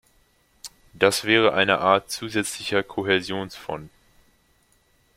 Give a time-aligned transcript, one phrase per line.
[0.93, 3.91] Das wäre eine Art zusätzlicher Kohäsionsfonds.